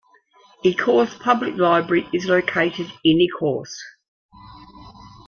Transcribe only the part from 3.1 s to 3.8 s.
Ecorse.